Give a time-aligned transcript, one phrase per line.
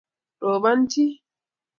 [0.43, 1.05] rubon chi